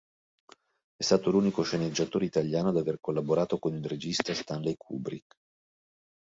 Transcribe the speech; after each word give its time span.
È 0.97 1.03
stato 1.03 1.29
l'unico 1.29 1.61
sceneggiatore 1.61 2.25
italiano 2.25 2.69
ad 2.69 2.77
aver 2.77 2.99
collaborato 2.99 3.59
con 3.59 3.75
il 3.75 3.85
regista 3.85 4.33
Stanley 4.33 4.73
Kubrick. 4.75 5.35